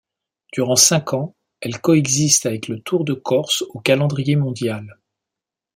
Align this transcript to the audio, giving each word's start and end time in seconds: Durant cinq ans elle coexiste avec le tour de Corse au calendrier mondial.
Durant 0.53 0.77
cinq 0.77 1.13
ans 1.13 1.35
elle 1.59 1.79
coexiste 1.79 2.47
avec 2.47 2.67
le 2.69 2.79
tour 2.81 3.05
de 3.05 3.13
Corse 3.13 3.63
au 3.69 3.79
calendrier 3.81 4.35
mondial. 4.35 4.99